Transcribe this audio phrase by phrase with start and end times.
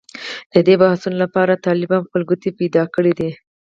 [0.53, 3.29] د دې بحثونو لپاره طالب هم خپل ګټې پېدا کړې دي.